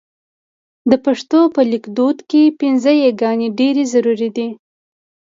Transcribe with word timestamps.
په 0.89 0.95
پښتو 1.05 1.39
لیکدود 1.71 2.17
کې 2.29 2.43
پينځه 2.59 2.91
یې 3.01 3.09
ګانې 3.21 3.47
ډېرې 3.59 3.83
ضرور 3.93 4.19
دي. 4.35 4.47